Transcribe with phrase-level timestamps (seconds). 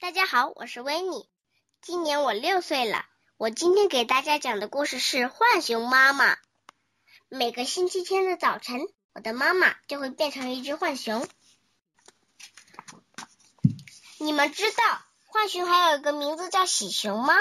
[0.00, 1.28] 大家好，我是维尼，
[1.82, 3.04] 今年我六岁了。
[3.36, 6.36] 我今天给大家讲的故事是《浣熊妈妈》。
[7.28, 8.80] 每个星期天的早晨，
[9.12, 11.26] 我的妈妈就会变成一只浣熊。
[14.18, 17.34] 你们知道浣熊还有一个名字叫喜熊吗？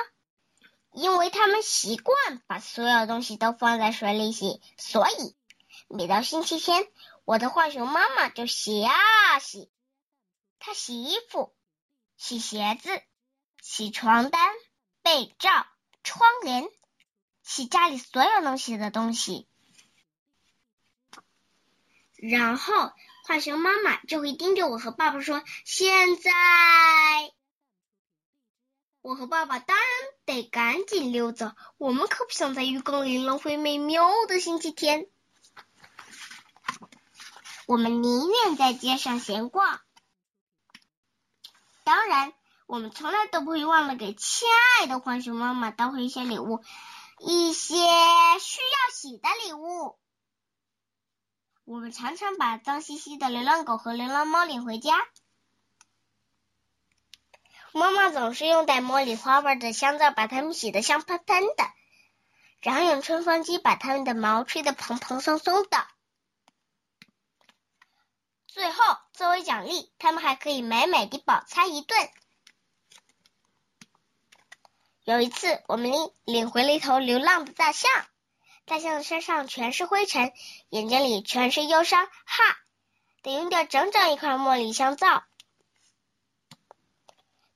[0.93, 5.35] 因为它们习惯把所有东西都放在水里洗，所以
[5.87, 6.87] 每到星期天，
[7.23, 9.69] 我的浣熊妈妈就洗啊洗。
[10.57, 11.53] 她洗衣服。
[12.17, 12.89] 洗鞋子，
[13.61, 14.53] 洗床单、
[15.03, 15.49] 被罩、
[16.03, 16.67] 窗帘，
[17.43, 19.47] 洗家里所有能洗的东西。
[22.15, 22.91] 然后，
[23.23, 26.31] 浣熊妈妈就会盯着我和爸爸说：“现在，
[29.01, 29.85] 我和爸爸当然
[30.25, 35.07] 得赶紧溜走，我们可不想在浴缸里浪费美妙的星期天。
[37.67, 39.79] 我们宁愿在街上闲逛。”
[41.87, 42.33] 当然，
[42.65, 44.45] 我们从来都不会忘了给亲
[44.81, 46.61] 爱的浣熊妈妈带回一些礼物，
[47.17, 49.97] 一些需要洗的礼物。
[51.63, 54.97] 我们常常把脏兮兮的流浪狗和流浪猫领回家。
[57.71, 61.71] 妈妈总是用带茉莉花味的香皂把它们洗得香喷喷的，
[62.59, 65.87] 然后用吹风机把它们的毛吹得蓬蓬松松的。
[68.47, 72.07] 最后，作为奖励，他们还可以美美的饱餐一顿。
[75.05, 77.89] 有一次，我们领领回了一头流浪的大象，
[78.65, 80.31] 大象的身上全是灰尘，
[80.69, 82.57] 眼睛里全是忧伤，哈，
[83.23, 85.23] 得用掉整整一块茉莉香皂。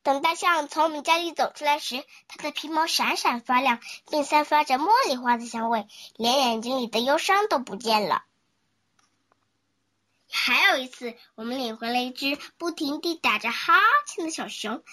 [0.02, 8.24] 等大象从我们家里走出来时，它的皮毛闪闪发亮，并散发着茉莉花的香味，连眼睛里的忧伤都不见了。
[10.32, 13.74] 还有一次，我们领回了一只不停地打着哈
[14.08, 14.84] 欠的小熊。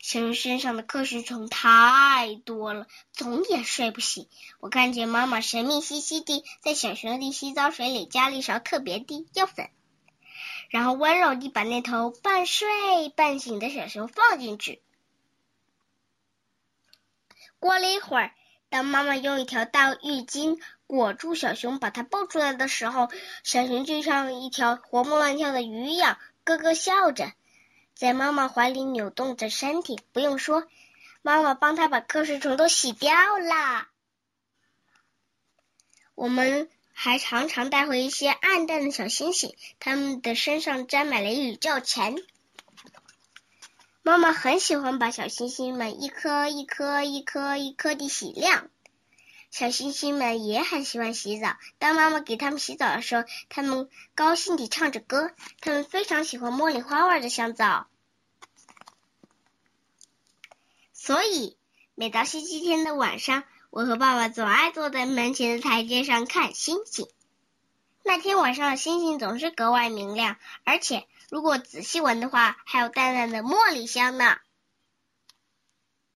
[0.00, 4.28] 熊身上的瞌睡虫太多了，总也睡不醒。
[4.60, 9.70] 我看见妈妈神秘兮兮地在小熊的洗澡水里加了一勺特别的药粉，
[10.68, 12.68] 然后温柔地把那头半睡
[13.08, 14.82] 半醒的小熊放进去。
[17.58, 18.32] 过了一会儿，
[18.68, 20.58] 当妈妈用一条大浴巾。
[20.86, 23.10] 裹住小熊，把它抱出来的时候，
[23.44, 27.30] 小熊就像一条活蹦乱跳的鱼一样，咯咯笑着，
[27.94, 30.00] 在妈妈怀里扭动着身体。
[30.14, 30.66] 不用说，
[31.20, 33.86] 妈妈帮它把瞌睡虫都洗掉了。
[36.14, 42.16] 我们还常常带回一些暗淡的小星星，它们的身上沾满了宇宙尘。
[44.08, 48.70] 妈妈很喜欢把小星星们一颗一颗、一颗一颗地洗亮。
[49.50, 51.58] 小星星们也很喜欢洗澡。
[51.78, 55.32] 当妈妈给他们洗澡的时候，他们高兴地唱着歌。
[55.60, 57.86] 他们非常喜欢茉莉花味的香皂，
[60.94, 61.58] 所以
[61.94, 67.06] 每到星期天的晚上，我和爸爸总爱坐在门前的台阶上看星星。
[68.04, 74.38] 那天晚上的星星总是格外明亮，而且如果仔细闻的话，还有淡淡的茉莉香呢。